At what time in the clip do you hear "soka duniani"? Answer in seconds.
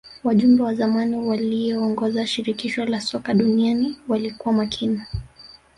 3.01-3.97